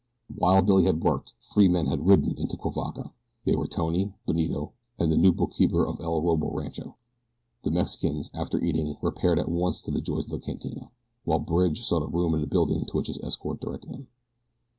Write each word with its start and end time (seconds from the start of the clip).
While 0.35 0.63
Billy 0.63 0.85
had 0.85 1.03
worked 1.03 1.33
three 1.39 1.67
men 1.67 1.85
had 1.85 2.07
ridden 2.07 2.35
into 2.35 2.57
Cuivaca. 2.57 3.11
They 3.45 3.55
were 3.55 3.67
Tony, 3.67 4.15
Benito, 4.25 4.71
and 4.97 5.11
the 5.11 5.15
new 5.15 5.31
bookkeeper 5.31 5.85
of 5.85 5.99
El 5.99 6.19
Orobo 6.23 6.51
Rancho. 6.55 6.95
The 7.61 7.69
Mexicans, 7.69 8.31
after 8.33 8.59
eating, 8.59 8.97
repaired 9.03 9.37
at 9.37 9.47
once 9.51 9.79
to 9.83 9.91
the 9.91 10.01
joys 10.01 10.25
of 10.25 10.31
the 10.31 10.39
cantina; 10.39 10.89
while 11.23 11.37
Bridge 11.37 11.83
sought 11.83 12.01
a 12.01 12.07
room 12.07 12.33
in 12.33 12.41
the 12.41 12.47
building 12.47 12.83
to 12.83 12.97
which 12.97 13.09
his 13.09 13.19
escort 13.23 13.59
directed 13.61 13.91
him. 13.91 14.07